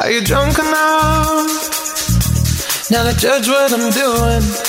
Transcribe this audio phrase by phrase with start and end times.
[0.00, 1.70] Are you drunk enough
[2.88, 4.67] now to judge what I'm doing?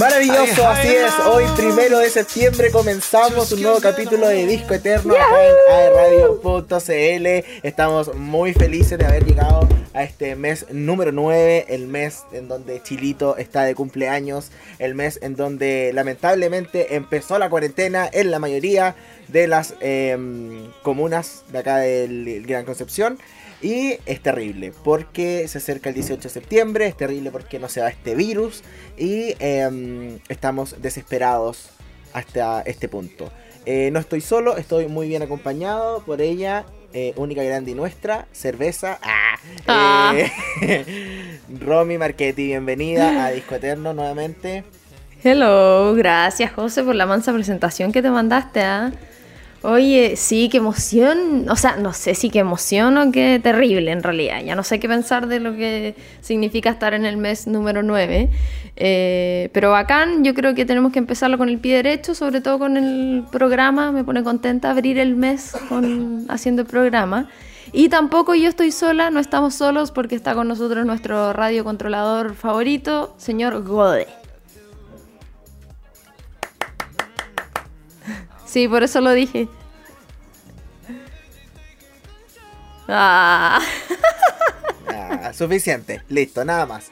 [0.00, 1.12] Maravilloso, así es.
[1.26, 7.46] Hoy, primero de septiembre, comenzamos un nuevo capítulo de Disco Eterno acá en aerradio.cl.
[7.62, 12.82] Estamos muy felices de haber llegado a este mes número 9, el mes en donde
[12.82, 18.96] Chilito está de cumpleaños, el mes en donde lamentablemente empezó la cuarentena en la mayoría
[19.28, 23.18] de las em, comunas de acá del Gran Concepción.
[23.62, 27.80] Y es terrible porque se acerca el 18 de septiembre, es terrible porque no se
[27.80, 28.62] va este virus
[28.96, 31.70] y em, estamos desesperados
[32.12, 33.30] hasta este punto.
[33.66, 36.64] Eh, no estoy solo, estoy muy bien acompañado por ella,
[36.94, 38.98] eh, única grande y nuestra, cerveza.
[39.02, 39.38] ¡Ah!
[39.66, 40.14] Ah.
[40.62, 44.64] Eh, Romy Marchetti, bienvenida a Disco Eterno nuevamente.
[45.22, 48.62] Hello, gracias José por la mansa presentación que te mandaste.
[48.62, 48.90] ¿ah?
[49.62, 51.46] Oye, sí, qué emoción.
[51.50, 54.42] O sea, no sé si qué emoción o qué terrible en realidad.
[54.42, 58.30] Ya no sé qué pensar de lo que significa estar en el mes número 9.
[58.76, 62.58] Eh, pero bacán, yo creo que tenemos que empezarlo con el pie derecho, sobre todo
[62.58, 63.92] con el programa.
[63.92, 67.28] Me pone contenta abrir el mes con, haciendo el programa.
[67.72, 73.14] Y tampoco yo estoy sola, no estamos solos porque está con nosotros nuestro radiocontrolador favorito,
[73.18, 74.19] señor Gode.
[78.50, 79.46] Sí, por eso lo dije.
[82.88, 83.60] Ah,
[84.88, 86.88] Ah, suficiente, listo, nada más.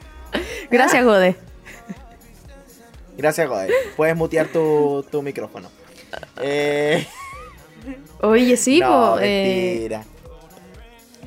[0.71, 1.35] gracias, Gode.
[3.17, 3.69] Gracias, Godoy.
[3.97, 5.69] Puedes mutear tu, tu micrófono.
[6.41, 7.05] Eh,
[8.21, 10.03] Oye, sí, no, po, eh, mentira.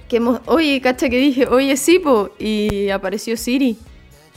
[0.08, 3.76] que hemos- oye, cacha que dije, oye, sí, po, y apareció Siri.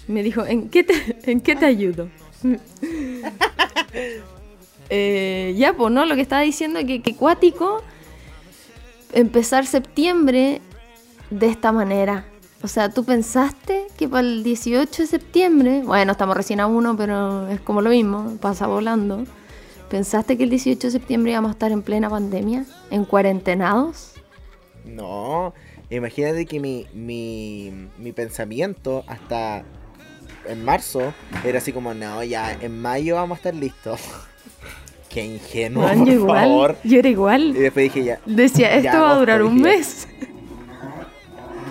[0.07, 2.09] Me dijo, ¿en qué te, en qué te ayudo?
[4.89, 6.05] Eh, ya, pues, ¿no?
[6.05, 7.81] Lo que estaba diciendo que, que cuático
[9.13, 10.61] empezar septiembre
[11.29, 12.25] de esta manera.
[12.61, 16.97] O sea, ¿tú pensaste que para el 18 de septiembre, bueno, estamos recién a uno,
[16.97, 19.23] pero es como lo mismo, pasa volando.
[19.89, 22.65] ¿Pensaste que el 18 de septiembre íbamos a estar en plena pandemia?
[22.89, 24.13] ¿En cuarentenados?
[24.83, 25.53] No,
[25.89, 29.63] imagínate que mi, mi, mi pensamiento hasta
[30.47, 31.13] en marzo
[31.43, 34.01] era así como, no, ya en mayo vamos a estar listos.
[35.15, 36.77] Qué ingenuo, por yo igual, favor.
[36.83, 37.53] yo era Y igual.
[37.53, 40.07] después dije ya, Decía, ya esto va a durar un mes.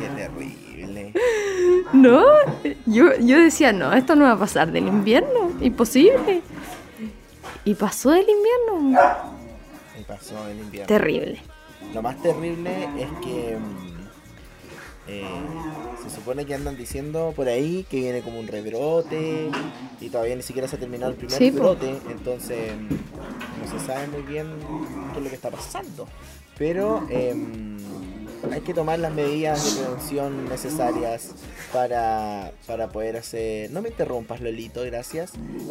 [0.01, 1.13] qué terrible.
[1.93, 2.23] No,
[2.87, 6.41] yo, yo decía, no, esto no va a pasar del invierno, imposible.
[7.67, 8.99] Y pasó del invierno.
[9.97, 10.87] Me pasó el invierno.
[10.89, 11.39] Terrible.
[11.95, 13.94] Lo más terrible es que mm,
[15.07, 15.23] eh,
[16.03, 19.51] se supone que andan diciendo por ahí que viene como un rebrote
[20.01, 21.59] y todavía ni siquiera se ha terminado el primer Sí, po.
[21.59, 24.47] brote, entonces mm, no se sabe muy bien
[25.13, 26.07] qué es lo que está pasando.
[26.57, 27.77] Pero em,
[28.53, 31.31] hay que tomar las medidas de prevención necesarias
[31.73, 33.71] para, para poder hacer...
[33.73, 35.33] No me interrumpas, Lolito, gracias.
[35.35, 35.69] Em,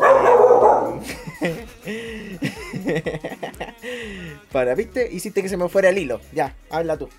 [4.51, 5.09] para, ¿viste?
[5.11, 6.19] Hiciste que se me fuera el hilo.
[6.33, 7.09] Ya, habla tú.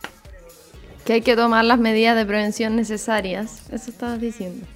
[1.05, 3.63] Que hay que tomar las medidas de prevención necesarias.
[3.71, 4.67] Eso estabas diciendo.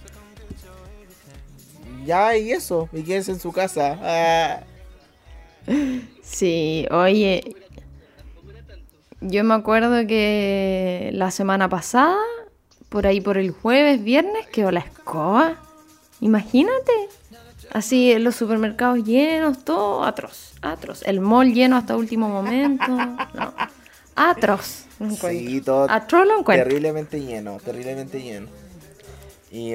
[2.05, 2.89] Ya, y eso.
[2.93, 3.99] Y quédense en su casa.
[4.03, 4.61] Ah,
[6.23, 7.55] Sí, oye.
[9.21, 12.17] Yo me acuerdo que la semana pasada,
[12.89, 15.57] por ahí por el jueves, viernes, quedó la escoba.
[16.21, 16.93] Imagínate.
[17.73, 21.03] Así los supermercados llenos, todo atroz, atroz.
[21.03, 22.87] El mall lleno hasta último momento.
[23.35, 23.53] No.
[24.19, 24.85] Atroz.
[25.21, 26.65] sí, todo Atroz lo encuentro.
[26.67, 27.59] terriblemente lleno.
[27.65, 28.49] Terriblemente lleno.
[29.51, 29.75] Y,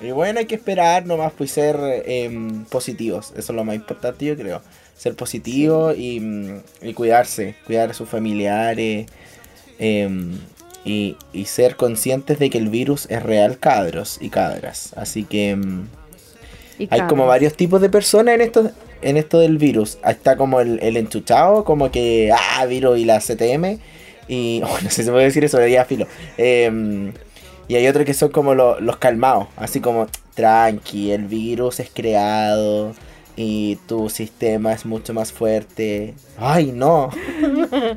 [0.00, 1.76] y bueno, hay que esperar nomás, pues ser
[2.06, 3.32] em, positivos.
[3.36, 4.62] Eso es lo más importante, yo creo.
[4.96, 7.56] Ser positivo y, mm, y cuidarse.
[7.66, 9.06] Cuidar a sus familiares.
[9.78, 10.38] em,
[10.84, 14.92] y, y ser conscientes de que el virus es real, cabros y cabras.
[14.96, 15.58] Así que...
[16.90, 18.70] Hay como varios tipos de personas en esto,
[19.02, 19.98] en esto del virus.
[20.06, 23.78] Está como el, el enchuchado, como que, ah, virus y la CTM.
[24.28, 26.06] Y, oh, no sé si se puede decir eso, ya filo.
[26.36, 27.12] Em,
[27.68, 31.90] y hay otros que son como lo- los calmados, así como, tranqui, el virus es
[31.92, 32.94] creado
[33.36, 36.14] y tu sistema es mucho más fuerte.
[36.38, 37.10] Ay, no.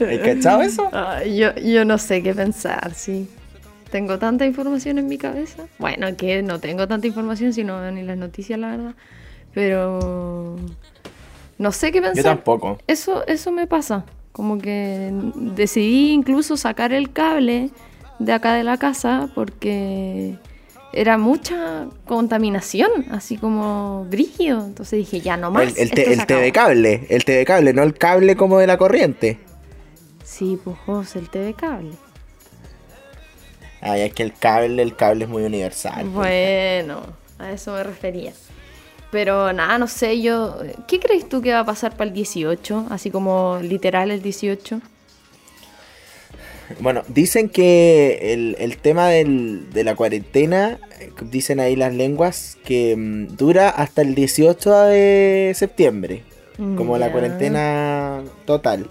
[0.00, 0.88] ¿Hay cachado eso?
[0.92, 3.28] Ah, yo, yo no sé qué pensar, sí.
[3.90, 5.64] Tengo tanta información en mi cabeza.
[5.78, 8.94] Bueno, que no tengo tanta información si no veo ni las noticias, la verdad.
[9.56, 10.56] Pero
[11.56, 12.16] no sé qué pensar.
[12.16, 12.76] Yo tampoco.
[12.86, 14.04] Eso, eso me pasa.
[14.32, 17.70] Como que decidí incluso sacar el cable
[18.18, 20.34] de acá de la casa porque
[20.92, 24.62] era mucha contaminación, así como brígido.
[24.62, 25.62] Entonces dije, ya no más.
[25.62, 26.26] El, el, te- el.
[26.26, 29.38] TV cable, el TV cable, no el cable como de la corriente.
[30.22, 31.92] Sí, pues José, el TV cable.
[33.80, 36.02] Ay, es que el cable, el cable es muy universal.
[36.02, 36.12] pues.
[36.12, 37.00] Bueno,
[37.38, 38.34] a eso me refería.
[39.16, 40.58] Pero nada, no sé, yo...
[40.86, 42.88] ¿Qué crees tú que va a pasar para el 18?
[42.90, 44.82] Así como literal el 18.
[46.80, 50.78] Bueno, dicen que el, el tema del- de la cuarentena,
[51.30, 56.22] dicen ahí las lenguas, que mm, dura hasta el 18 de septiembre,
[56.76, 58.86] como la cuarentena total.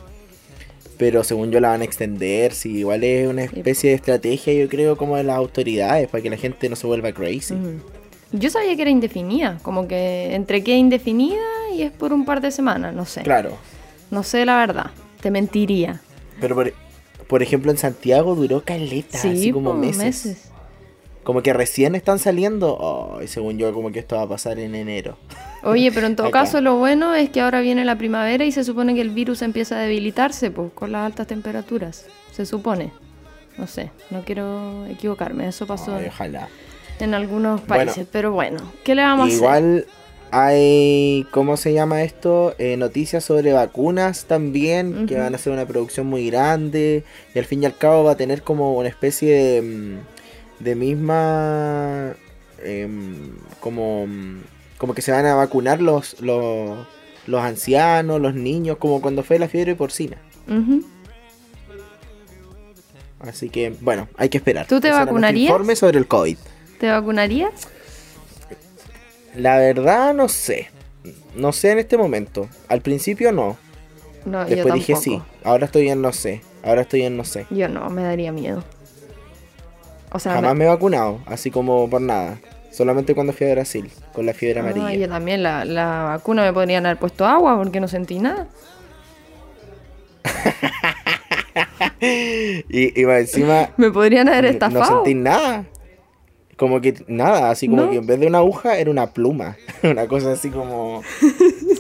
[0.98, 4.68] Pero según yo la van a extender, si igual es una especie de estrategia, yo
[4.70, 7.54] creo, como de las autoridades, para que la gente no se vuelva crazy.
[8.32, 11.42] Yo sabía que era indefinida, como que entre qué indefinida
[11.74, 13.22] y es por un par de semanas, no sé.
[13.24, 13.58] Claro.
[14.12, 14.92] No sé la verdad,
[15.22, 16.02] te mentiría.
[16.42, 16.74] Pero por,
[17.28, 20.50] por ejemplo en Santiago duró caleta, sí, así como po, meses.
[21.24, 22.78] Como que recién están saliendo.
[22.80, 25.18] Oh, y según yo, como que esto va a pasar en enero.
[25.64, 26.42] Oye, pero en todo Acá.
[26.42, 29.42] caso lo bueno es que ahora viene la primavera y se supone que el virus
[29.42, 32.06] empieza a debilitarse pues, con las altas temperaturas.
[32.32, 32.92] Se supone.
[33.58, 36.50] No sé, no quiero equivocarme, eso pasó Ay, ojalá.
[37.00, 37.86] En algunos Bueno.
[37.86, 39.38] países, pero bueno, ¿qué le vamos a hacer?
[39.38, 39.86] Igual
[40.32, 42.56] hay, ¿cómo se llama esto?
[42.58, 47.04] Eh, noticias sobre vacunas también, que van a ser una producción muy grande.
[47.34, 49.98] Y al fin y al cabo va a tener como una especie de,
[50.60, 52.16] de misma...
[52.64, 53.32] em,
[53.62, 54.06] como,
[54.78, 56.78] como que se van a vacunar los, los,
[57.28, 60.18] los ancianos, los niños, como cuando fue la fiebre porcina.
[63.20, 64.68] Así que, bueno, hay que esperar.
[64.68, 65.50] ¿Tú te Ese vacunarías?
[65.50, 66.38] Informe sobre el COVID.
[66.80, 67.68] ¿Te vacunarías?
[69.36, 70.70] La verdad no sé.
[71.36, 72.48] No sé en este momento.
[72.68, 73.58] Al principio no.
[74.26, 75.22] No, yo Después dije sí.
[75.44, 76.42] Ahora estoy en no sé.
[76.64, 77.46] Ahora estoy en no sé.
[77.50, 78.64] Yo no, me daría miedo.
[80.12, 82.40] O sea, Jamás me- me he vacunado, así como por nada.
[82.72, 84.94] Solamente cuando fui a Brasil, con la fiebre Ah, amarilla.
[84.94, 88.48] yo también, la, la vacuna me podrían haber puesto agua porque no sentí nada.
[92.02, 95.04] Y, y encima Me podrían haber no estafado.
[95.04, 95.66] sentí nada.
[96.56, 97.90] Como que nada, así como ¿No?
[97.92, 99.58] que en vez de una aguja era una pluma.
[99.84, 101.02] una cosa así como.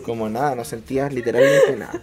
[0.03, 2.01] Como nada, no sentías literalmente nada.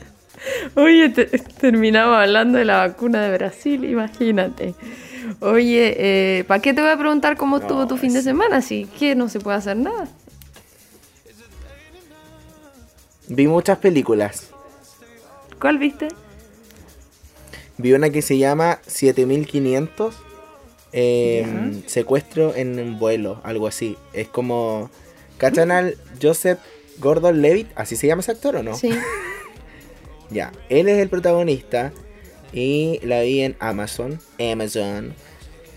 [0.74, 4.74] Oye, te- terminamos hablando de la vacuna de Brasil, imagínate.
[5.40, 8.60] Oye, ¿para qué te voy a preguntar cómo estuvo tu fin de semana?
[8.60, 10.08] Si que no se puede hacer nada.
[13.28, 14.50] Vi muchas películas.
[15.60, 16.08] ¿Cuál viste?
[17.78, 20.14] Vi una que se llama 7500.
[20.92, 23.96] Eh, secuestro en un vuelo, algo así.
[24.12, 24.90] Es como.
[25.38, 26.58] ¿Cachan al Joseph
[26.98, 27.68] Gordon Levitt?
[27.74, 28.76] ¿Así se llama ese actor o no?
[28.76, 28.90] Sí.
[30.30, 31.92] Ya, él es el protagonista.
[32.54, 34.18] Y la vi en Amazon.
[34.40, 35.14] Amazon.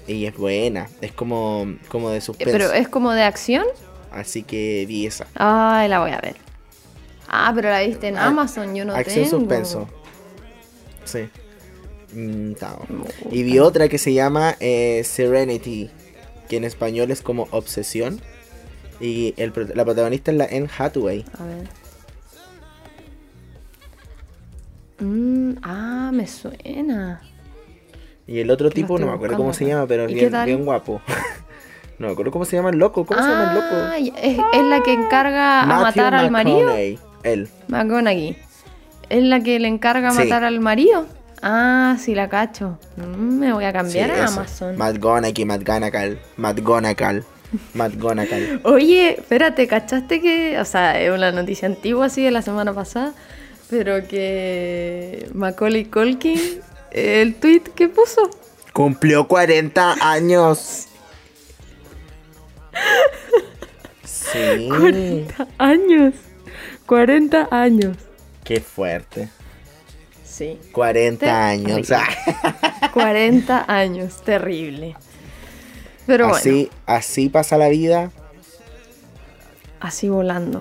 [0.07, 0.87] Y es buena.
[1.01, 2.51] Es como, como de Eh, suspenso.
[2.57, 3.65] Pero es como de acción.
[4.11, 5.27] Así que vi esa.
[5.35, 6.37] Ay, la voy a ver.
[7.27, 9.39] Ah, pero la viste en Amazon, yo no Acción tengo.
[9.39, 9.89] suspenso.
[11.03, 11.27] Sí.
[12.15, 12.53] Mm.
[13.31, 15.89] Y vi otra que se llama eh, Serenity,
[16.49, 18.21] que en español es como Obsesión.
[19.01, 21.25] Y el, la protagonista es la Anne Hathaway.
[21.37, 21.67] A ver.
[24.99, 27.21] Mm, ah, me suena.
[28.27, 30.45] Y el otro tipo, no me acuerdo cómo se llama, pero es ¿Y qué bien,
[30.45, 31.01] bien guapo.
[31.99, 33.05] no me acuerdo cómo se llama el loco.
[33.05, 34.15] ¿Cómo se llama el loco?
[34.17, 36.59] Es, es la que encarga a matar al marido.
[36.59, 37.49] McConaughey, Él.
[37.67, 38.37] McGonaghy.
[39.09, 40.23] ¿Es la que le encarga a Sí.
[40.23, 41.05] matar al marido?
[41.47, 42.79] Ah, sí, la cacho.
[42.97, 44.33] Mm, me voy a Sí, cambiar a eso.
[44.39, 44.77] Amazon.
[44.77, 46.19] McGonaghy, McGonagall.
[46.37, 47.23] McGonagall.
[47.75, 48.61] McGonagall.
[48.63, 53.13] Oye, espérate, ¿cachaste que, o sea, es una noticia antigua así de la semana pasada,
[53.69, 56.39] pero que Macaulay Culkin,
[56.89, 58.27] el tweet que puso,
[58.73, 60.87] Cumplió 40 años.
[64.03, 64.67] Sí.
[64.69, 66.13] 40 años,
[66.87, 67.97] 40 años.
[68.43, 69.29] Qué fuerte.
[70.35, 71.87] Sí, 40 años.
[71.87, 72.91] Terrible.
[72.93, 74.97] 40 años, terrible.
[76.05, 78.11] Pero bueno, así, así pasa la vida.
[79.79, 80.59] así volando.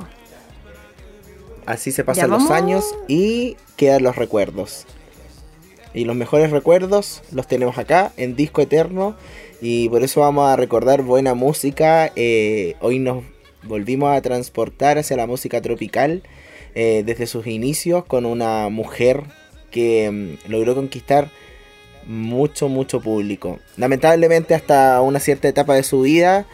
[1.67, 4.87] Así se pasan los años y quedan los recuerdos.
[5.93, 9.17] Y los mejores recuerdos los tenemos acá en Disco Eterno.
[9.61, 12.13] Y por eso vamos a recordar buena música.
[12.15, 13.25] Eh, hoy nos
[13.65, 16.23] volvimos a transportar hacia la música tropical
[16.77, 19.25] eh, desde sus inicios con una mujer
[19.75, 21.31] que mm, logró conquistar
[22.07, 23.59] mucho, mucho público.
[23.77, 26.47] Lamentablemente hasta una cierta etapa de su vida,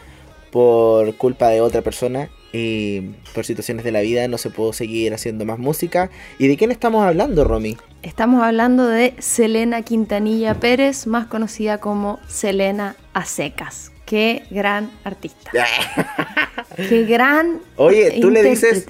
[0.51, 5.13] por culpa de otra persona y por situaciones de la vida, no se pudo seguir
[5.13, 6.11] haciendo más música.
[6.39, 7.77] ¿Y de quién estamos hablando, Romy?
[8.03, 13.93] Estamos hablando de Selena Quintanilla Pérez, más conocida como Selena a secas.
[14.07, 15.51] Qué gran artista.
[16.77, 18.87] Qué gran Oye, tú le dices-.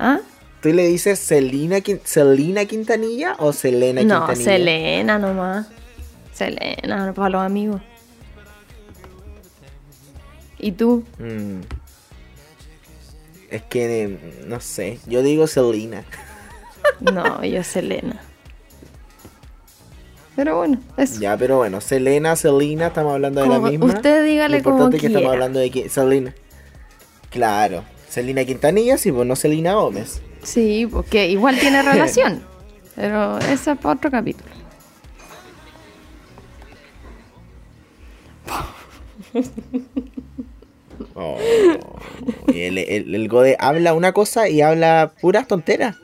[0.00, 0.18] ¿Ah?
[0.62, 4.44] ¿Tú le dices Selena, Selena Quintanilla o Selena No, Quintanilla?
[4.44, 5.66] Selena nomás.
[6.32, 7.82] Selena, para los amigos.
[10.60, 11.02] ¿Y tú?
[11.18, 11.62] Mm.
[13.50, 16.04] Es que, eh, no sé, yo digo Selena.
[17.00, 18.20] No, yo Selena.
[20.36, 21.20] Pero bueno, eso.
[21.20, 23.86] Ya, pero bueno, Selena, Selena, estamos hablando de la misma.
[23.86, 26.34] usted dígale Lo importante como es que estamos hablando de Selena.
[27.30, 30.22] Claro, Selena Quintanilla, sí, pues no Selena Gómez.
[30.42, 32.42] Sí, porque igual tiene relación.
[32.94, 34.50] Pero ese es para otro capítulo.
[41.14, 41.36] Oh,
[42.54, 45.96] el, el, el Gode habla una cosa y habla puras tonteras.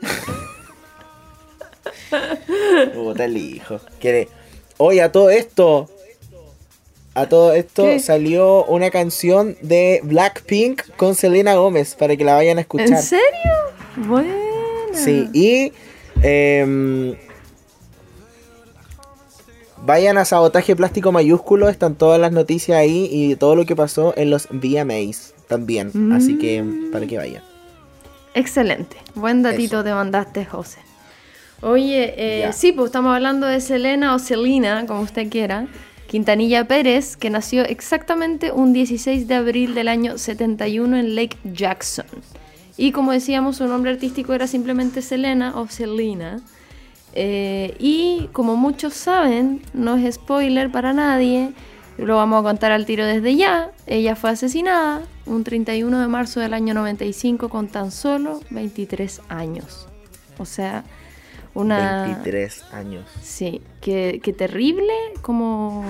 [2.94, 3.80] Puta el hijo.
[4.00, 4.28] Quiere.
[4.76, 5.88] Oye, a todo esto.
[7.14, 8.00] A todo esto ¿Qué?
[8.00, 12.88] salió una canción de Blackpink con Selena Gómez para que la vayan a escuchar.
[12.88, 13.24] ¿En serio?
[14.06, 14.34] Bueno.
[14.92, 15.72] Sí, y
[16.22, 17.14] em,
[19.84, 24.14] vayan a Sabotaje Plástico Mayúsculo, están todas las noticias ahí y todo lo que pasó
[24.16, 26.12] en los VMAs también.
[26.12, 27.42] Así que para que vayan.
[28.34, 28.96] Excelente.
[29.14, 30.78] Buen datito te mandaste, José.
[31.60, 35.66] Oye, eh, sí, pues estamos hablando de Selena o Selena, como usted quiera.
[36.06, 42.06] Quintanilla Pérez, que nació exactamente un 16 de abril del año 71 en Lake Jackson.
[42.78, 46.40] Y como decíamos, su nombre artístico era simplemente Selena o Selena.
[47.12, 51.52] Eh, y como muchos saben, no es spoiler para nadie,
[51.98, 53.72] lo vamos a contar al tiro desde ya.
[53.86, 59.88] Ella fue asesinada un 31 de marzo del año 95 con tan solo 23 años.
[60.38, 60.84] O sea,
[61.54, 62.04] una...
[62.04, 63.10] 23 años.
[63.20, 65.84] Sí, qué, qué terrible como,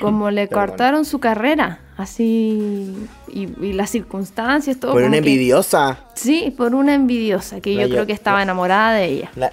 [0.00, 2.94] como le cortaron su carrera, así,
[3.28, 4.92] y, y las circunstancias, todo.
[4.92, 5.98] Por una que- envidiosa.
[6.14, 9.30] Sí, por una envidiosa, que La yo Yo- creo que estaba la- enamorada de ella.
[9.36, 9.52] La...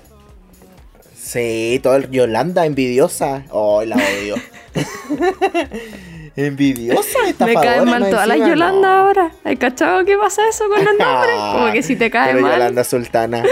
[1.16, 3.44] Sí, todo el Yolanda envidiosa.
[3.50, 4.36] Oh, la odio.
[6.36, 7.62] envidiosa, Me estafadora.
[7.62, 8.88] caen mal las encima, Yolanda no.
[8.88, 9.32] ahora.
[9.44, 11.36] ¿Hay cachado qué pasa eso con los nombres?
[11.54, 13.44] Como que si te cae Pero mal, Yolanda Sultana.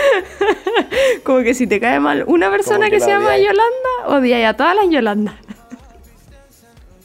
[1.23, 3.37] como que si te cae mal una persona que que, la se llama.
[3.37, 5.35] Yolanda, odiáis a todas las Yolanda.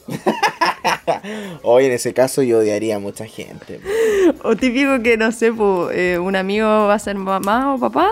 [1.63, 3.81] Hoy en ese caso yo odiaría a mucha gente.
[4.43, 8.11] O típico que, no sé, po, eh, un amigo va a ser mamá o papá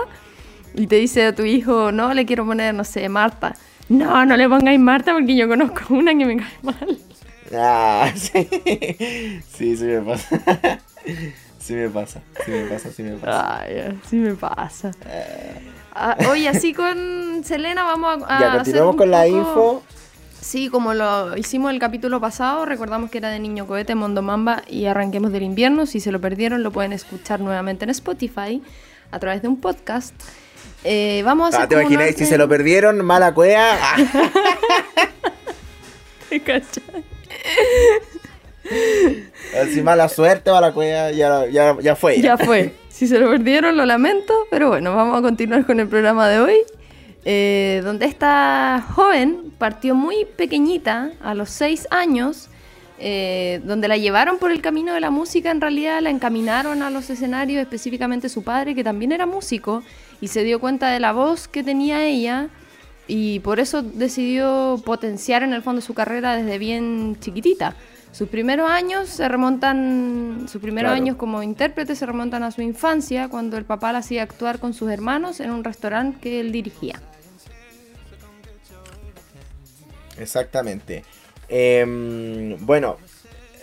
[0.73, 3.55] y te dice a tu hijo, no, le quiero poner, no sé, Marta.
[3.87, 6.97] No, no le pongáis Marta porque yo conozco una que me cae mal.
[7.53, 8.47] Ah, sí.
[9.53, 10.79] Sí, sí me pasa.
[11.59, 13.61] Sí me pasa, sí me pasa, sí me pasa.
[13.61, 14.91] Ay, así me pasa.
[15.93, 18.37] Ah, oye, así con Selena vamos a...
[18.37, 19.83] a ya, continuamos con la poco- info.
[20.41, 24.85] Sí, como lo hicimos el capítulo pasado, recordamos que era de Niño Cohete, Mondomamba y
[24.85, 25.85] Arranquemos del Invierno.
[25.87, 28.61] Si se lo perdieron, lo pueden escuchar nuevamente en Spotify
[29.11, 30.13] a través de un podcast.
[30.83, 33.03] Eh, vamos a hacer Ah, ¿Te imagináis si se lo perdieron?
[33.03, 33.75] Mala cueva.
[33.81, 33.95] Ah,
[36.29, 37.03] ¿Te cachai?
[39.61, 41.11] así mala suerte, mala cueva.
[41.11, 42.21] Ya, ya, ya fue.
[42.21, 42.75] Ya fue.
[42.89, 46.39] Si se lo perdieron, lo lamento, pero bueno, vamos a continuar con el programa de
[46.39, 46.55] hoy.
[47.25, 52.49] Eh, donde esta joven partió muy pequeñita, a los seis años,
[52.99, 56.89] eh, donde la llevaron por el camino de la música, en realidad la encaminaron a
[56.89, 59.83] los escenarios, específicamente su padre, que también era músico,
[60.21, 62.47] y se dio cuenta de la voz que tenía ella,
[63.07, 67.75] y por eso decidió potenciar en el fondo su carrera desde bien chiquitita.
[68.11, 71.03] Sus primeros años se remontan, sus primeros Claro.
[71.03, 74.73] años como intérprete se remontan a su infancia, cuando el papá la hacía actuar con
[74.73, 77.01] sus hermanos en un restaurante que él dirigía.
[80.19, 81.03] Exactamente.
[81.49, 82.97] Em, bueno,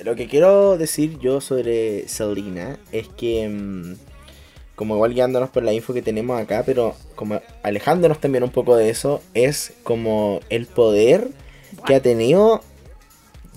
[0.04, 3.97] lo que quiero decir yo sobre Selena es que, em,
[4.75, 8.76] como igual guiándonos por la info que tenemos acá, pero como alejándonos también un poco
[8.76, 11.28] de eso, es como el poder
[11.87, 12.62] que ha tenido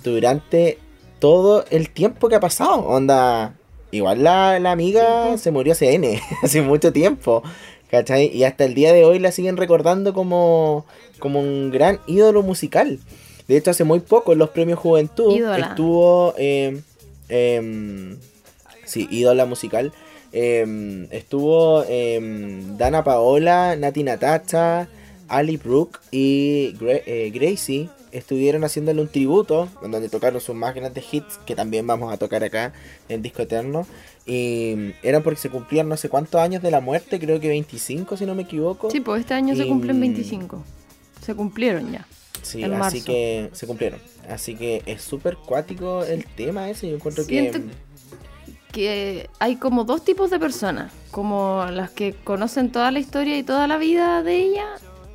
[0.04, 0.78] durante
[1.20, 2.82] todo el tiempo que ha pasado.
[2.82, 3.56] Onda,
[3.92, 7.44] igual la, la amiga se murió hace N, hace mucho tiempo.
[7.96, 8.26] ¿Cachai?
[8.36, 10.86] Y hasta el día de hoy la siguen recordando como,
[11.20, 13.00] como un gran ídolo musical.
[13.48, 15.68] De hecho, hace muy poco en los premios Juventud Ídola.
[15.70, 16.34] estuvo.
[16.38, 16.82] eh,
[17.30, 18.18] em,
[18.86, 19.94] sí, ídola musical.
[20.34, 21.86] em, estuvo
[22.78, 24.90] Dana Paola, Nati Natacha,
[25.30, 27.88] Ali Brooke y Gra- eh, Gracie.
[28.16, 32.18] Estuvieron haciéndole un tributo, en donde tocaron sus más grandes hits, que también vamos a
[32.18, 32.72] tocar acá
[33.10, 33.86] en Disco Eterno.
[34.26, 38.16] Y eran porque se cumplían no sé cuántos años de la muerte, creo que 25
[38.16, 38.90] si no me equivoco.
[38.90, 40.64] Sí, pues este año se Y, cumplen mm, 25.
[41.26, 42.08] Se cumplieron ya.
[42.42, 43.06] Sí, así marzo.
[43.06, 44.00] que se cumplieron.
[44.30, 46.90] Así que es súper cuático el tema ese.
[46.90, 48.72] Yo encuentro Siento que.
[48.72, 53.44] que hay como dos tipos de personas, como las que conocen toda la historia y
[53.44, 54.68] toda la vida de ella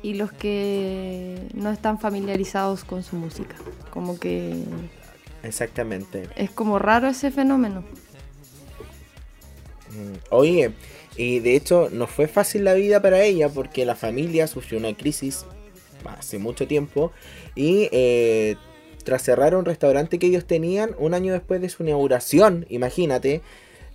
[0.03, 3.55] y los que no están familiarizados con su música.
[3.91, 4.63] Como que
[5.43, 6.27] Exactamente.
[6.35, 7.83] es como raro ese fenómeno.
[9.91, 10.71] Mm, Oye,
[11.17, 14.93] y de hecho no fue fácil la vida para ella porque la familia sufrió una
[14.95, 15.45] crisis
[16.05, 17.11] hace mucho tiempo
[17.55, 18.55] y eh,
[19.03, 23.41] tras cerrar un restaurante que ellos tenían un año después de su inauguración, imagínate,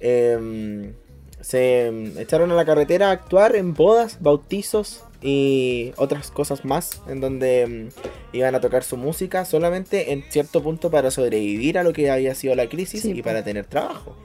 [0.01, 0.93] em,
[1.41, 7.01] se em, echaron a la carretera a actuar en bodas, bautizos y otras cosas más
[7.09, 7.89] en donde em,
[8.33, 12.35] iban a tocar su música solamente en cierto punto para sobrevivir a lo que había
[12.35, 14.17] sido la crisis Sí, y para tener trabajo.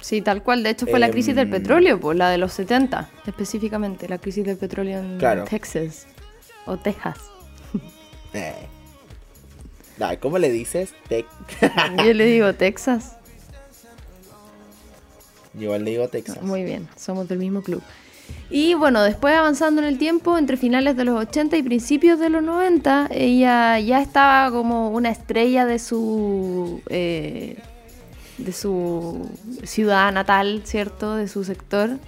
[0.00, 0.62] Sí, tal cual.
[0.64, 4.08] De hecho, fue la crisis del Em, petróleo, pues la de los 70, específicamente.
[4.08, 5.44] La crisis del petróleo en Claro.
[5.44, 6.06] Texas
[6.66, 7.18] o Texas.
[8.34, 8.54] Eh.
[10.20, 10.94] ¿Cómo le dices?
[11.08, 11.26] Tec-
[12.04, 13.16] Yo le digo Texas.
[15.54, 16.40] Yo igual le digo Texas.
[16.42, 17.82] Muy bien, somos del mismo club.
[18.54, 22.28] Y bueno, después avanzando en el tiempo, entre finales de los 80 y principios de
[22.28, 27.56] los 90, ella ya estaba como una estrella de su eh,
[28.36, 29.26] de su
[29.62, 31.14] ciudad natal, ¿cierto?
[31.16, 31.98] De su sector.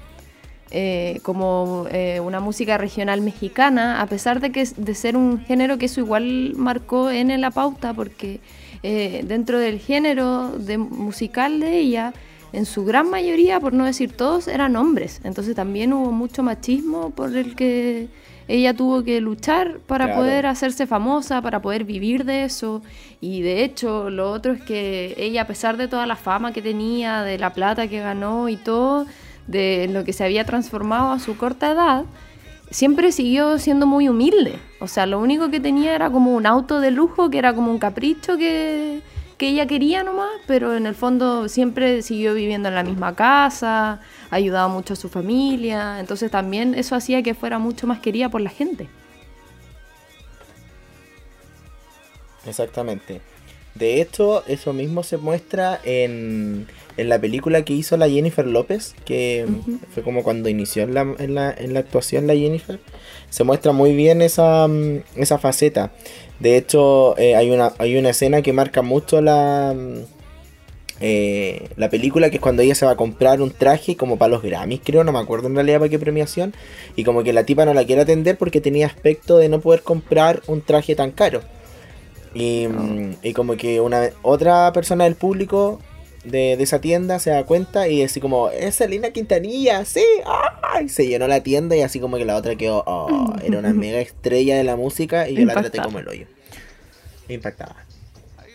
[0.71, 5.78] eh, como eh, una música regional mexicana, a pesar de que de ser un género
[5.78, 8.40] que eso igual marcó en la pauta, porque
[8.83, 10.59] dentro del género
[10.90, 12.12] musical de ella,
[12.54, 15.20] en su gran mayoría, por no decir todos, eran hombres.
[15.25, 18.08] Entonces también hubo mucho machismo por el que
[18.46, 20.20] ella tuvo que luchar para Claro.
[20.20, 22.82] poder hacerse famosa, para poder vivir de eso.
[23.20, 26.61] Y de hecho, lo otro es que ella, a pesar de toda la fama que
[26.61, 29.06] tenía, de la plata que ganó y todo,
[29.46, 32.04] de lo que se había transformado a su corta edad,
[32.70, 34.58] siempre siguió siendo muy humilde.
[34.80, 37.70] O sea, lo único que tenía era como un auto de lujo, que era como
[37.70, 39.00] un capricho que,
[39.37, 44.00] que ella quería nomás, pero en el fondo siempre siguió viviendo en la misma casa,
[44.31, 48.41] ayudaba mucho a su familia, entonces también eso hacía que fuera mucho más querida por
[48.41, 48.88] la gente.
[52.47, 53.20] Exactamente.
[53.74, 58.94] De hecho, eso mismo se muestra en, en la película que hizo la Jennifer López,
[59.04, 59.46] que
[59.92, 62.78] fue como cuando inició en la, en la, en la actuación la Jennifer.
[63.30, 65.92] Se muestra muy bien esa, mm, esa faceta.
[66.38, 69.98] De hecho, eh, hay, una, hay una escena que marca mucho la, mm,
[71.00, 74.30] eh, la película, que es cuando ella se va a comprar un traje como para
[74.30, 76.54] los Grammys, creo, no me acuerdo en realidad para qué premiación.
[76.94, 79.82] Y como que la tipa no la quiere atender porque tenía aspecto de no poder
[79.82, 81.42] comprar un traje tan caro.
[82.35, 82.66] Y,
[83.23, 85.81] y como que una otra persona del público
[86.25, 90.05] de, de esa tienda se da cuenta y así como, es Selena Quintanilla, sí,
[90.62, 90.88] ¡ay!
[90.88, 94.01] se llenó la tienda y así como que la otra quedó, oh, era una mega
[94.01, 96.27] estrella de la música y yo la traté como el hoyo.
[97.29, 97.77] Impactada.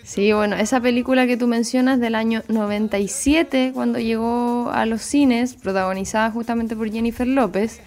[0.03, 5.53] Sí, bueno, esa película que tú mencionas del año 97, cuando llegó a los cines,
[5.53, 7.79] protagonizada justamente por Jennifer López,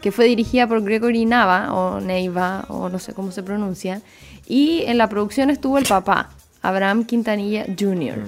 [0.00, 4.00] que fue dirigida por Gregory Nava, o Neiva, o no sé cómo se pronuncia,
[4.46, 6.30] y en la producción estuvo el papá,
[6.62, 8.18] Abraham Quintanilla Jr.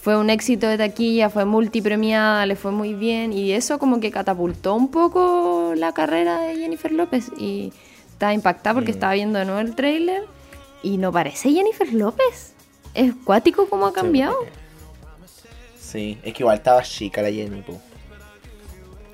[0.00, 4.10] Fue un éxito de taquilla, fue multipremiada, le fue muy bien, y eso como que
[4.10, 7.72] catapultó un poco la carrera de Jennifer López, y
[8.10, 10.24] estaba impactada porque estaba viendo de nuevo el tráiler,
[10.82, 12.52] y no parece Jennifer López.
[12.92, 14.36] Es cuático cómo ha cambiado.
[15.80, 17.80] Sí, es que igual estaba chica la Jenny, po.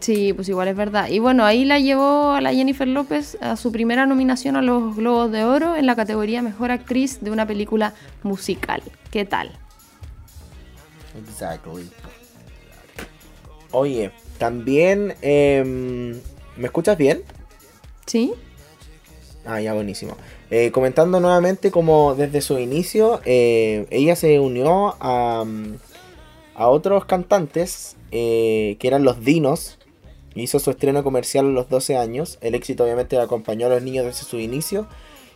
[0.00, 1.08] Sí, pues igual es verdad.
[1.08, 4.96] Y bueno, ahí la llevó a la Jennifer López a su primera nominación a los
[4.96, 8.82] Globos de Oro en la categoría Mejor Actriz de una película musical.
[9.10, 9.52] ¿Qué tal?
[11.28, 11.90] Exactly.
[13.72, 16.12] Oye, también, em,
[16.56, 17.22] ¿me escuchas bien?
[18.06, 18.32] ¿Sí?
[19.44, 20.16] Ah, ya, buenísimo.
[20.50, 25.44] Eh, comentando nuevamente como desde su inicio, eh, ella se unió a,
[26.54, 29.78] a otros cantantes eh, que eran los Dinos.
[30.34, 32.38] Hizo su estreno comercial a los 12 años.
[32.40, 34.86] El éxito obviamente acompañó a los niños desde su inicio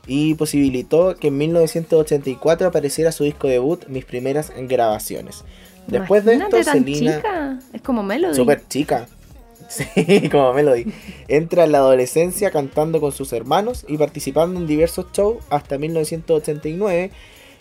[0.06, 5.44] y posibilitó que en 1984 apareciera su disco debut, Mis primeras grabaciones.
[5.86, 7.16] Después de Imagínate, esto, tan Selena...
[7.16, 7.58] chica.
[7.72, 8.34] Es como Melody.
[8.34, 9.08] Súper chica.
[9.66, 10.92] Sí, como Melody.
[11.26, 17.10] Entra en la adolescencia cantando con sus hermanos y participando en diversos shows hasta 1989.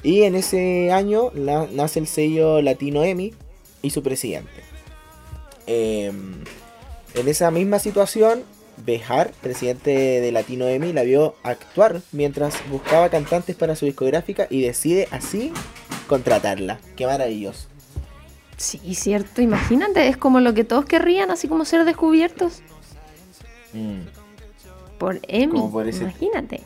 [0.03, 3.33] Y en ese año la- nace el sello Latino EMI
[3.81, 4.51] y su presidente.
[5.65, 6.43] Em,
[7.15, 8.43] en esa misma situación,
[8.78, 14.62] Bejar, presidente de Latino EMI, la vio actuar mientras buscaba cantantes para su discográfica y
[14.63, 15.54] decide así
[16.08, 16.80] contratarla.
[16.95, 17.67] Qué maravilloso.
[18.58, 19.41] Sí, cierto.
[19.43, 22.62] Imagínate, es como lo que todos querrían, así como ser descubiertos
[23.73, 24.02] Mm.
[24.97, 25.19] por.
[25.52, 26.62] Como por ese- Imagínate.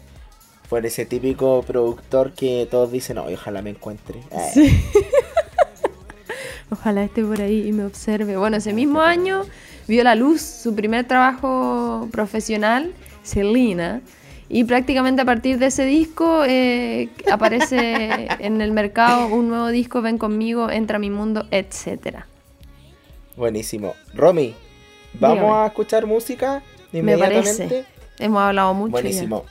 [0.70, 4.20] Por ese típico productor que todos dicen, "Ay, ojalá me encuentre.
[4.32, 4.82] Eh,
[6.70, 8.36] Ojalá esté por ahí y me observe.
[8.38, 9.46] Bueno, ese mismo año
[9.88, 14.02] vio la luz su primer trabajo profesional, Selena.
[14.50, 20.02] Y prácticamente a partir de ese disco eh, aparece en el mercado un nuevo disco,
[20.02, 22.19] Ven conmigo, Entra a mi mundo, etc.
[23.36, 23.93] Buenísimo.
[24.13, 24.56] Romy,
[25.19, 27.63] ¿vamos a escuchar música inmediatamente?
[27.63, 27.86] Me parece.
[28.19, 28.91] Hemos hablado mucho.
[28.91, 29.45] Buenísimo.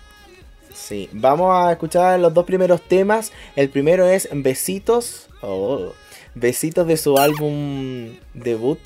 [0.72, 3.32] Sí, vamos a escuchar los dos primeros temas.
[3.54, 5.28] El primero es Besitos.
[5.42, 5.92] Oh,
[6.34, 8.78] Besitos de su álbum debut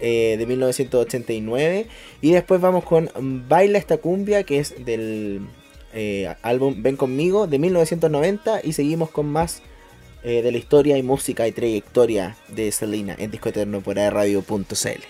[0.00, 1.86] eh, de 1989.
[2.20, 3.10] Y después vamos con
[3.48, 5.40] Baila esta cumbia, que es del
[5.94, 8.60] eh, álbum Ven conmigo de 1990.
[8.64, 9.62] Y seguimos con más
[10.22, 15.02] eh, de la historia y música y trayectoria de Selena en Disco Eterno por radio.cl.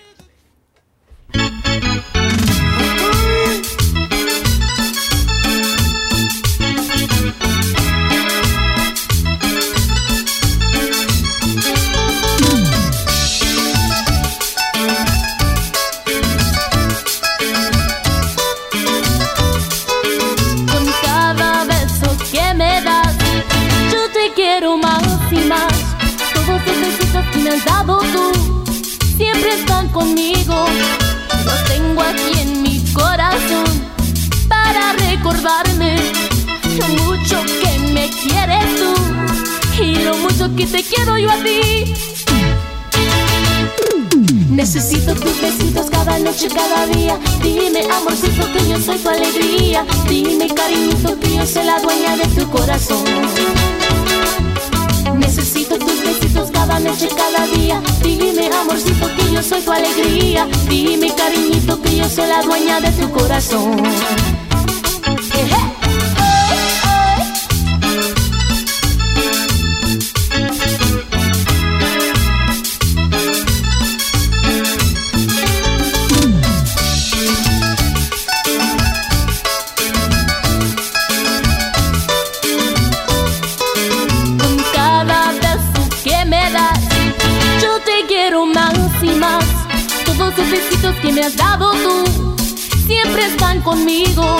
[40.57, 41.93] que te quiero yo a ti.
[44.49, 47.19] Necesito tus besitos cada noche, cada día.
[47.43, 49.85] Dime, amorcito, que yo soy tu alegría.
[50.09, 53.05] Dime, cariñito, que yo soy la dueña de tu corazón.
[55.19, 57.83] Necesito tus besitos cada noche, cada día.
[58.03, 60.49] Dime, amorcito, que yo soy tu alegría.
[60.69, 63.83] Dime, cariñito, que yo soy la dueña de tu corazón.
[91.03, 92.37] Que me has dado tú
[92.87, 94.39] siempre están conmigo.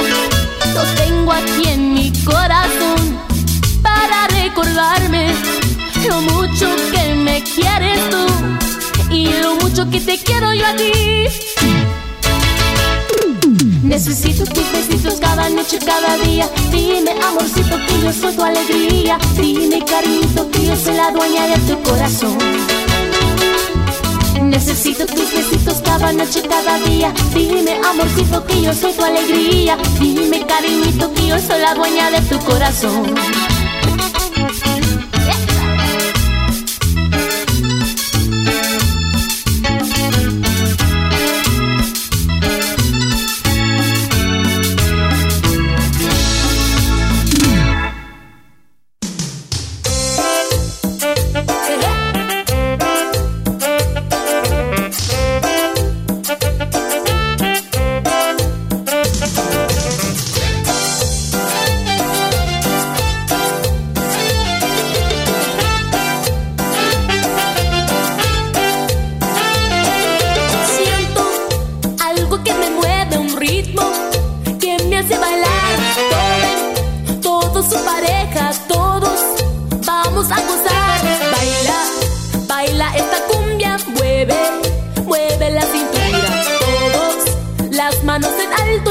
[0.75, 3.19] Los tengo aquí en mi corazón
[3.83, 5.35] para recordarme
[6.09, 8.27] lo mucho que me quieres tú
[9.11, 10.93] y lo mucho que te quiero yo a ti.
[13.83, 16.49] Necesito tus besitos cada noche, cada día.
[16.71, 19.19] Dime, amorcito, que yo soy tu alegría.
[19.37, 22.86] Dime, cariñito, que yo soy la dueña de tu corazón.
[24.57, 27.13] Necesito tus besitos cada noche, cada día.
[27.35, 29.77] Dime, amorcito, que yo soy tu alegría.
[30.01, 33.15] Dime, cariñito, que yo soy la dueña de tu corazón.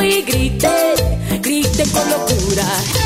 [0.01, 0.67] y grité,
[1.41, 3.04] grité con locura.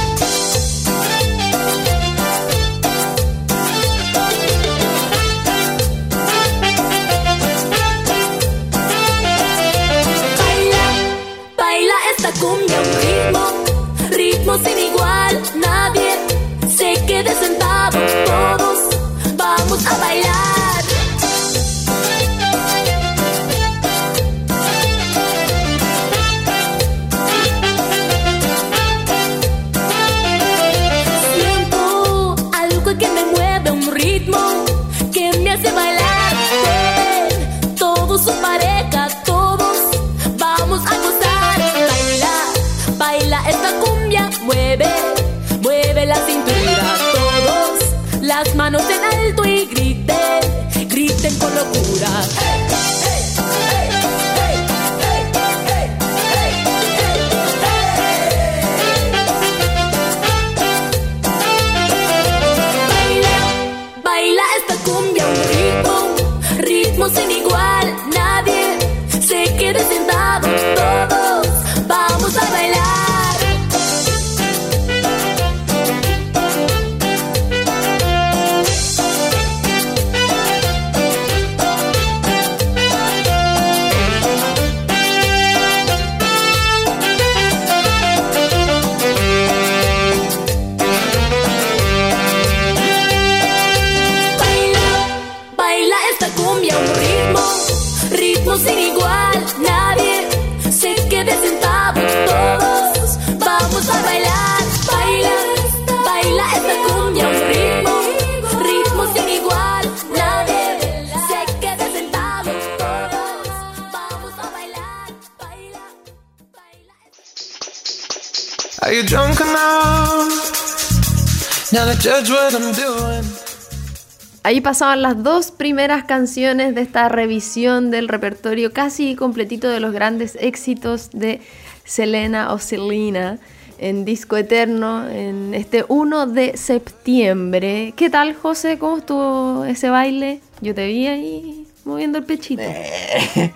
[124.43, 129.93] Ahí pasaban las dos primeras canciones de esta revisión del repertorio casi completito de los
[129.93, 131.41] grandes éxitos de
[131.85, 133.37] Selena o Selena
[133.77, 137.93] en Disco Eterno en este 1 de septiembre.
[137.95, 138.77] ¿Qué tal, José?
[138.77, 140.41] ¿Cómo estuvo ese baile?
[140.61, 142.61] Yo te vi ahí moviendo el pechito.
[142.65, 143.51] Eh,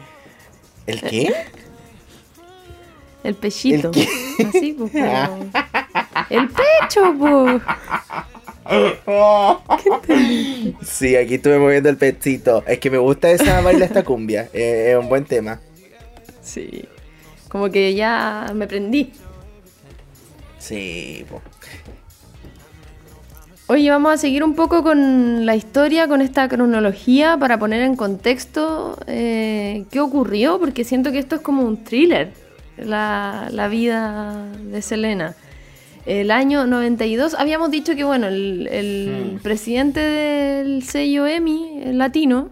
[0.87, 1.33] ¿El qué?
[3.23, 3.87] El pechito.
[3.87, 4.09] ¿El qué?
[4.47, 4.91] Así, pues.
[4.91, 5.49] como-
[6.29, 7.61] El pecho, pues.
[10.83, 12.63] Sí, aquí estuve moviendo el pechito.
[12.65, 14.49] Es que me gusta esa baila esta cumbia.
[14.53, 15.59] Eh, es un buen tema.
[16.41, 16.85] Sí.
[17.49, 19.11] Como que ya me prendí.
[20.59, 21.41] Sí, po.
[23.67, 27.95] Oye, vamos a seguir un poco con la historia, con esta cronología, para poner en
[27.95, 32.33] contexto eh, qué ocurrió, porque siento que esto es como un thriller,
[32.77, 35.35] la, la vida de Selena.
[36.05, 39.39] El año 92, habíamos dicho que, bueno, el, el Mm.
[39.41, 42.49] presidente del sello EMI, el latino,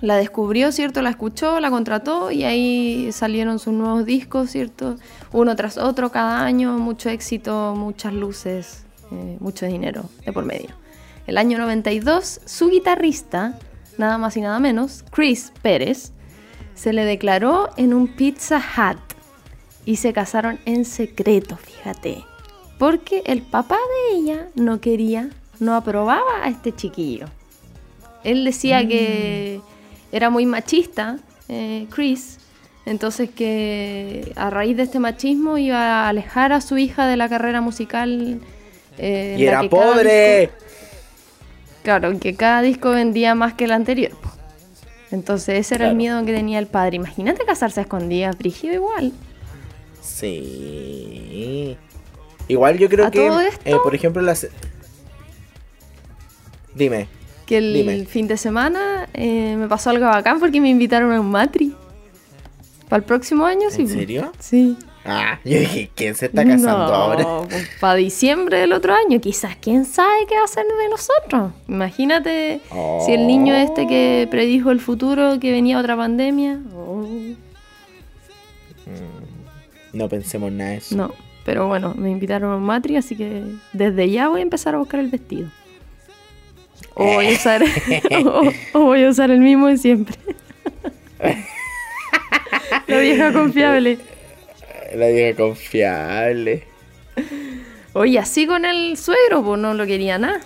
[0.00, 1.00] la descubrió, ¿cierto?
[1.00, 4.96] La escuchó, la contrató y ahí salieron sus nuevos discos, ¿cierto?
[5.32, 10.70] Uno tras otro cada año, mucho éxito, muchas luces, eh, mucho dinero de por medio.
[11.26, 13.58] El año 92, su guitarrista,
[13.96, 16.12] nada más y nada menos, Chris Pérez,
[16.74, 18.98] se le declaró en un Pizza Hut
[19.86, 22.24] y se casaron en secreto, fíjate.
[22.78, 23.76] Porque el papá
[24.10, 27.26] de ella no quería, no aprobaba a este chiquillo.
[28.24, 29.60] Él decía que
[30.12, 32.38] era muy machista, eh, Chris,
[32.84, 37.28] entonces que a raíz de este machismo iba a alejar a su hija de la
[37.28, 38.40] carrera musical.
[38.98, 40.40] eh, Y era que pobre.
[40.40, 40.54] disco-
[41.82, 44.12] claro, que cada disco vendía más que el anterior.
[45.12, 46.96] Entonces ese era el miedo que tenía el padre.
[46.96, 49.12] Imagínate casarse a escondidas, Brígido igual.
[50.02, 51.76] Sí.
[52.48, 53.26] Igual yo creo ¿A que,
[53.64, 54.46] eh, por ejemplo, las...
[56.74, 57.08] Dime.
[57.46, 58.04] Que el Dime.
[58.06, 61.74] fin de semana eh, me pasó algo bacán porque me invitaron a un matri.
[62.88, 63.70] ¿Para el próximo año?
[63.70, 63.82] sí.
[63.82, 64.32] ¿En serio?
[64.38, 64.76] Sí.
[65.04, 67.24] Ah, yo dije, ¿quién se está casando ahora?
[67.80, 71.52] Para diciembre del otro año, quizás quién sabe qué va a ser de nosotros.
[71.68, 72.60] Imagínate
[73.04, 76.58] si el niño este que predijo el futuro, que venía otra pandemia.
[76.76, 77.06] Oh,
[79.92, 80.96] No pensemos nada de eso.
[80.96, 81.12] no,
[81.46, 84.78] pero bueno, me invitaron a un matri, así que desde ya voy a empezar a
[84.78, 85.48] buscar el vestido.
[86.94, 87.62] O voy a usar,
[88.26, 90.16] o, o voy a usar el mismo de siempre.
[92.88, 93.98] La vieja confiable.
[94.94, 96.64] La vieja confiable.
[97.92, 100.40] Oye, así con el suegro, pues no lo quería nada.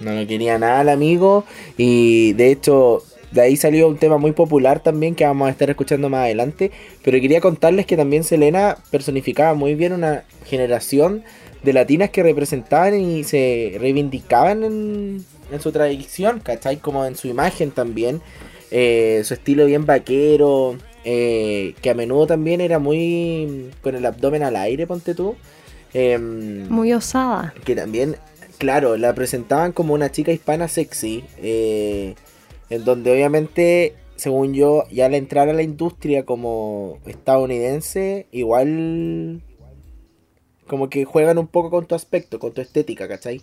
[0.00, 1.44] No lo quería nada el amigo.
[1.76, 5.68] Y de hecho, de ahí salió un tema muy popular también que vamos a estar
[5.70, 6.70] escuchando más adelante.
[7.04, 11.22] Pero quería contarles que también Selena personificaba muy bien una generación
[11.62, 16.76] de latinas que representaban y se reivindicaban en, en su tradición, ¿cachai?
[16.78, 18.20] Como en su imagen también.
[18.70, 20.76] Eh, su estilo bien vaquero.
[21.04, 25.36] eh, que a menudo también era muy con el abdomen al aire, ponte tú.
[25.94, 27.54] Em, Muy osada.
[27.64, 28.16] que también,
[28.58, 32.14] claro, la presentaban como una chica hispana sexy, eh,
[32.70, 39.42] en donde obviamente, según yo, ya al entrar a la industria como estadounidense, igual
[40.66, 43.40] como que juegan un poco con tu aspecto, con tu estética, ¿cachai?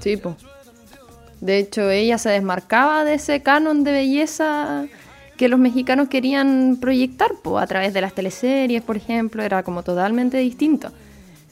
[0.00, 0.36] Sí, po.
[1.40, 4.86] De hecho, ella se desmarcaba de ese canon de belleza
[5.36, 9.82] que los mexicanos querían proyectar, po, a través de las teleseries, por ejemplo, era como
[9.82, 10.92] totalmente distinto.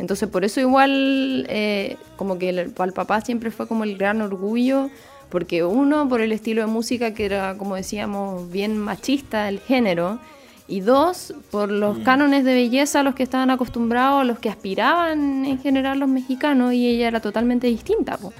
[0.00, 4.22] Entonces, por eso igual, eh, como que el, al papá siempre fue como el gran
[4.22, 4.88] orgullo,
[5.28, 10.18] porque uno, por el estilo de música que era, como decíamos, bien machista el género,
[10.66, 14.48] y dos, por los cánones de belleza a los que estaban acostumbrados, a los que
[14.48, 18.16] aspiraban en general los mexicanos, y ella era totalmente distinta.
[18.16, 18.32] po.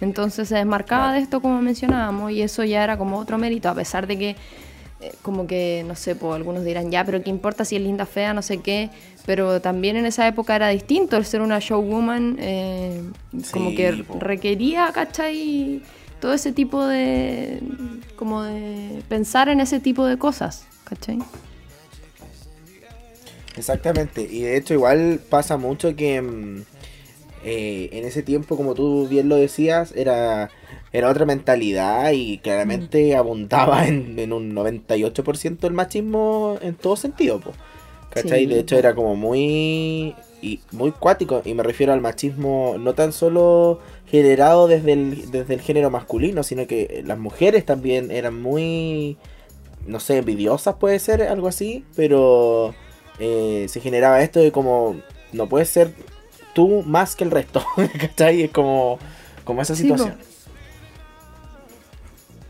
[0.00, 3.74] Entonces se desmarcaba de esto, como mencionábamos, y eso ya era como otro mérito, a
[3.74, 4.36] pesar de que,
[5.22, 8.34] como que, no sé, pues algunos dirán, ya, pero ¿qué importa si es linda, fea,
[8.34, 8.90] no sé qué?
[9.26, 13.02] Pero también en esa época era distinto el ser una showwoman, eh,
[13.52, 14.18] como Sí, que po.
[14.20, 15.82] requería, ¿cachai?
[16.20, 17.60] Todo ese tipo de,
[18.16, 21.18] como de pensar en ese tipo de cosas, ¿cachai?
[23.56, 26.62] Exactamente, y de hecho igual pasa mucho que mm,
[27.44, 30.50] eh, en ese tiempo, como tú bien lo decías, era,
[30.92, 37.40] era otra mentalidad y claramente abundaba en, en un 98% el machismo en todo sentido,
[37.40, 37.52] po.
[38.10, 38.40] ¿cachai?
[38.40, 42.94] Sí, de hecho era como muy, y muy cuático, y me refiero al machismo no
[42.94, 48.40] tan solo generado desde el, desde el género masculino, sino que las mujeres también eran
[48.40, 49.16] muy
[49.86, 52.74] no sé, envidiosas puede ser, algo así, pero
[53.18, 55.00] eh, se generaba esto de como,
[55.32, 55.92] no puedes ser
[56.54, 57.64] tú más que el resto,
[58.00, 58.42] ¿cachai?
[58.42, 58.98] Es como,
[59.44, 60.14] como esa situación.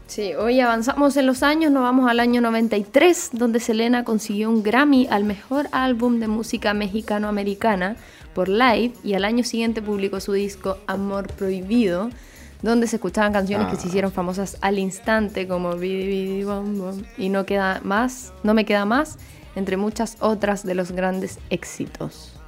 [0.07, 4.63] Sí, hoy avanzamos en los años, nos vamos al año 93, donde Selena consiguió un
[4.63, 7.97] Grammy al mejor álbum de música mexicano-americana
[8.35, 12.11] por Live y al año siguiente publicó su disco Amor Prohibido,
[12.61, 13.89] donde se escuchaban canciones que se Ah.
[13.89, 18.67] hicieron famosas al instante como Bidi Bidi Bom Bom y no queda más, no me
[18.67, 19.17] queda más,
[19.57, 22.39] entre muchas otras de los grandes éxitos.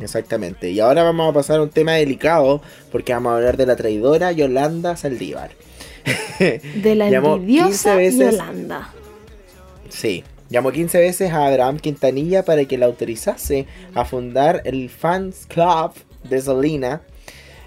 [0.00, 0.70] Exactamente.
[0.70, 3.76] Y ahora vamos a pasar a un tema delicado, porque vamos a hablar de la
[3.76, 5.50] traidora Yolanda Saldívar.
[6.38, 8.92] De la envidiosa 15 veces- Yolanda.
[9.88, 15.46] Sí, llamó 15 veces a Abraham Quintanilla para que la autorizase a fundar el Fans
[15.46, 15.92] Club
[16.24, 17.02] de Selena.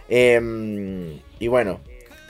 [0.09, 1.79] Em, y bueno,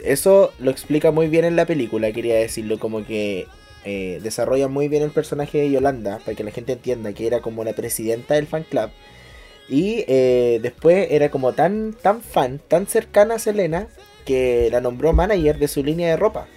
[0.04, 3.48] eso lo explica muy bien en la película, quería decirlo, como que
[3.86, 7.42] eh, desarrolla muy bien el personaje de Yolanda, para que la gente entienda que era
[7.42, 8.90] como la presidenta del fan club.
[9.70, 13.88] Y eh, después era como tan, tan fan, tan cercana a Selena,
[14.26, 16.48] que la nombró manager de su línea de ropa.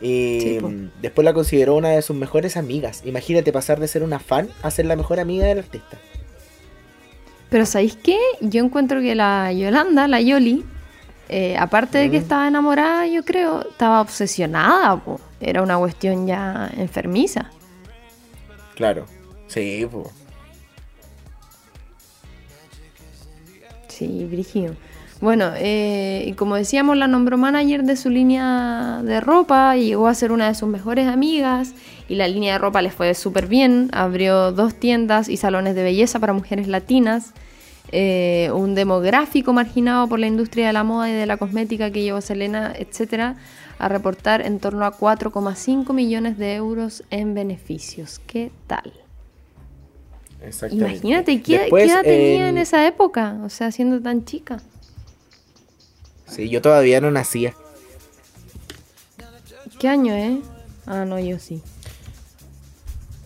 [0.00, 3.02] Y Sí, mm, después la consideró una de sus mejores amigas.
[3.04, 5.96] Imagínate pasar de ser una fan a ser la mejor amiga del artista.
[7.50, 8.18] Pero ¿sabéis qué?
[8.40, 10.64] Yo encuentro que la Yolanda, la Yoli,
[11.28, 12.22] eh, aparte de que Mm.
[12.22, 14.96] estaba enamorada, yo creo, estaba obsesionada.
[14.96, 15.20] po.
[15.40, 17.50] Era una cuestión ya enfermiza.
[18.74, 19.06] Claro.
[19.46, 20.10] Sí, po.
[23.96, 24.74] Sí, Brigio.
[25.20, 30.08] Bueno, eh, y como decíamos, la nombró manager de su línea de ropa y llegó
[30.08, 31.74] a ser una de sus mejores amigas.
[32.08, 33.88] Y la línea de ropa les fue súper bien.
[33.92, 37.32] Abrió dos tiendas y salones de belleza para mujeres latinas.
[37.92, 42.02] eh, un demográfico marginado por la industria de la moda y de la cosmética que
[42.02, 43.36] llevó Selena, etcétera,
[43.78, 48.20] a reportar en torno a 4,5 millones de euros en beneficios.
[48.26, 49.03] ¿Qué tal?
[50.46, 50.96] Exactamente.
[50.96, 53.38] Imagínate, ¿qué, Después, qué edad tenía en en- esa época?
[53.44, 54.60] O sea, siendo tan chica.
[56.26, 57.54] Sí, yo todavía no nacía.
[59.78, 60.40] ¿Qué año, eh?
[60.86, 61.62] Ah, no, yo sí.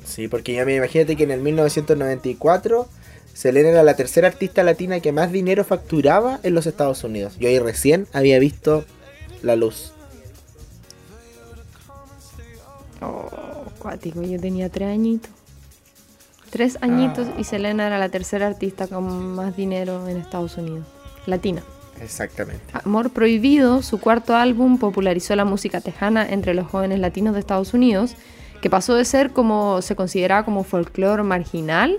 [0.05, 2.89] Sí, porque ya me imagínate que en el 1994
[3.35, 7.37] Selena era la tercera artista latina que más dinero facturaba en los Estados Unidos.
[7.39, 8.85] Yo ahí recién había visto
[9.43, 9.93] la luz.
[13.01, 13.29] Oh,
[13.79, 15.31] cuático, yo tenía tres añitos.
[16.51, 17.35] Tres añitos Ah.
[17.39, 20.87] y Selena era la tercera artista con más dinero en Estados Unidos.
[21.27, 21.63] Latina.
[22.01, 22.63] Exactamente.
[22.85, 27.75] Amor Prohibido, su cuarto álbum, popularizó la música tejana entre los jóvenes latinos de Estados
[27.75, 28.15] Unidos,
[28.63, 31.99] que pasó de ser como se consideraba como folclore marginal,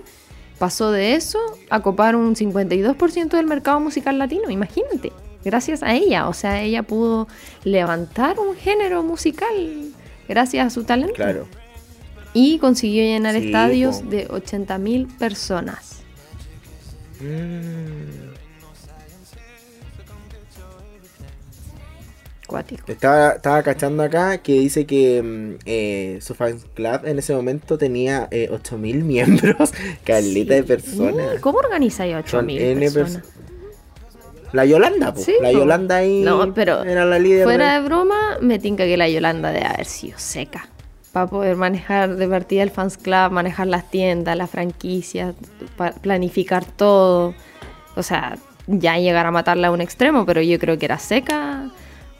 [0.58, 5.12] pasó de eso a copar un 52% del mercado musical latino, imagínate,
[5.44, 7.28] gracias a ella, o sea, ella pudo
[7.64, 9.92] levantar un género musical
[10.28, 11.46] gracias a su talento Claro.
[12.34, 14.10] Y consiguió llenar Sí, estadios po.
[14.10, 16.02] de 80.000 personas.
[17.20, 18.30] Mm.
[22.48, 22.92] Cuático.
[22.92, 27.78] Estaba, estaba cachando acá que dice que mm, eh, su fan club en ese momento
[27.78, 29.72] tenía eh, 8000 miembros.
[30.04, 30.68] Caleta de Sí.
[30.68, 31.36] personas.
[31.38, 33.18] Mm, ¿Cómo organizáis a Son 8.000 N personas?
[33.24, 33.30] pers-
[34.54, 35.22] La Yolanda, po.
[35.22, 35.52] Sí, la.
[35.52, 37.44] Yolanda ahí No, pero era la líder.
[37.44, 40.68] Fuera de- de broma, me tinca que la Yolanda debe haber sido seca.
[41.12, 45.36] Para poder manejar de partida el fans club, manejar las tiendas, las franquicias,
[46.02, 47.34] planificar todo.
[47.96, 48.38] O sea,
[48.68, 51.72] ya llegar a matarla a un extremo, pero yo creo que era seca.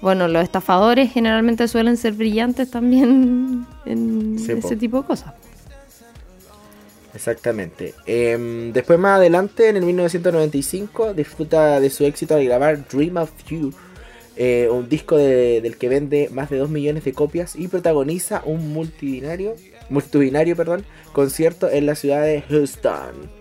[0.02, 5.34] Bueno, los estafadores generalmente suelen ser brillantes también en ese tipo de cosas.
[7.14, 7.94] Exactamente.
[8.06, 13.32] Em, después más adelante, en el 1995, disfruta de su éxito al grabar Dream of
[13.50, 13.74] You,
[14.42, 18.42] eh, un disco de- del que vende más de 2 millones de copias y protagoniza
[18.46, 19.56] un multitudinario,
[19.90, 23.38] multitudinario perdón, concierto en la ciudad de Houston.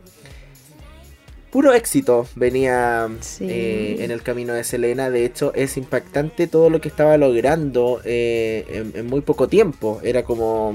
[1.51, 3.47] Puro éxito venía Sí.
[3.49, 5.09] eh, en el camino de Selena.
[5.09, 9.99] De hecho, es impactante todo lo que estaba logrando eh, en, en muy poco tiempo.
[10.05, 10.75] Era como,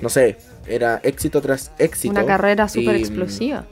[0.00, 0.36] no sé,
[0.66, 2.10] era éxito tras éxito.
[2.12, 3.66] Una carrera súper explosiva.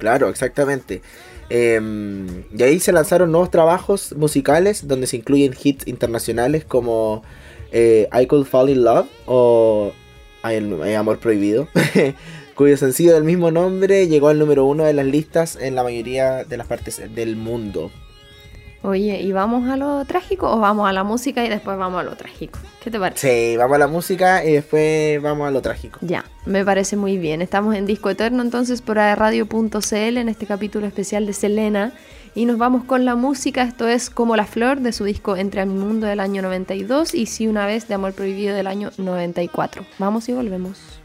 [0.00, 1.02] Claro, exactamente.
[1.50, 1.78] Eh,
[2.56, 7.22] y ahí se lanzaron nuevos trabajos musicales donde se incluyen hits internacionales como
[7.70, 9.92] eh, I Could Fall in Love o
[10.42, 11.68] Ay, eh, Amor Prohibido,
[12.54, 16.44] cuyo sencillo del mismo nombre llegó al número uno de las listas en la mayoría
[16.44, 17.90] de las partes del mundo.
[18.82, 22.02] Oye, ¿y vamos a lo trágico o vamos a la música y después vamos a
[22.02, 22.58] lo trágico?
[22.82, 23.50] ¿Qué te parece?
[23.50, 25.98] Sí, vamos a la música y después vamos a lo trágico.
[26.00, 27.42] Ya, me parece muy bien.
[27.42, 31.92] Estamos en Disco Eterno entonces por radio.cl en este capítulo especial de Selena.
[32.34, 35.60] Y nos vamos con la música, esto es Como la Flor de su disco Entre
[35.60, 38.92] a mi mundo del año 92 y Si una vez de Amor Prohibido del año
[38.96, 39.84] 94.
[39.98, 41.00] Vamos y volvemos.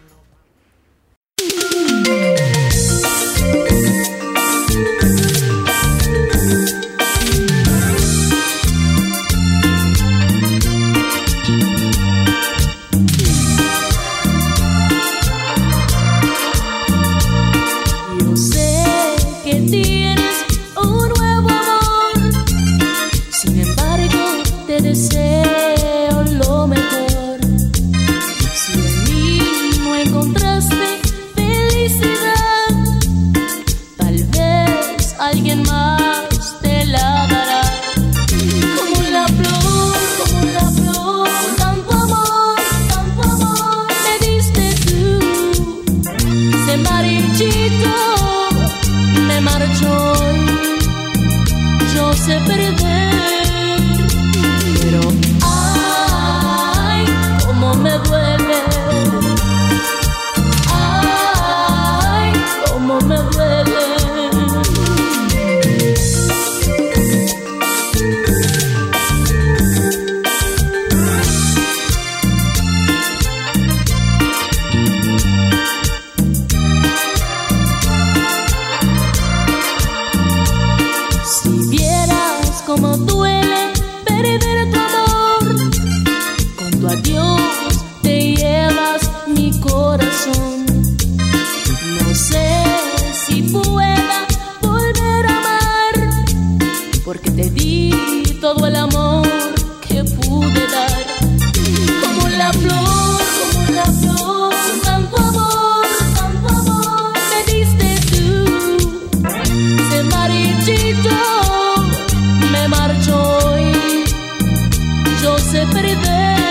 [115.56, 116.44] se perder.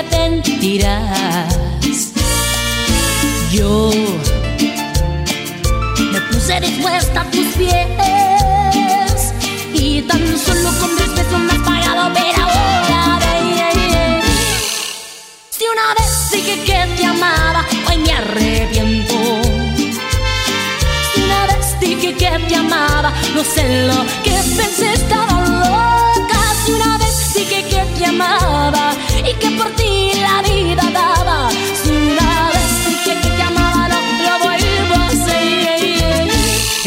[0.00, 1.54] arrepentirás.
[3.52, 3.90] Yo
[6.12, 7.86] me puse dispuesta a tus pies
[9.74, 12.80] y tan solo con mis besos me has pagado, pero ahora.
[15.50, 19.14] Si una vez dije que te amaba, hoy me arrepiento.
[21.24, 26.40] Una vez dije que te amaba, no sé lo que pensé, estaba loca.
[26.64, 28.94] Si una vez dije que te amaba,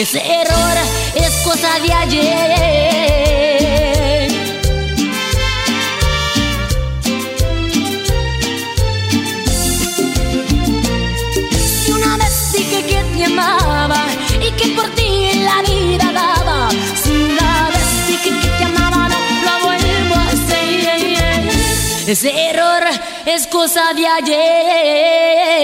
[0.03, 0.77] Ese error
[1.15, 2.29] es cosa de ayer.
[11.57, 14.05] Si una vez dije que te amaba
[14.45, 16.69] y que por ti la vida daba.
[17.01, 22.09] Si una vez dije que te amaba, no lo vuelvo a hacer.
[22.09, 22.83] Ese error
[23.25, 25.63] es cosa de ayer.